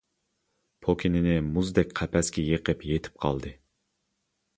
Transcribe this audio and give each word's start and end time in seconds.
پوكىنىنى 0.85 1.35
مۇزدەك 1.49 1.93
قەپەسكە 1.99 2.45
يېقىپ 2.47 2.81
يېتىپ 2.93 3.21
قالدى. 3.27 3.53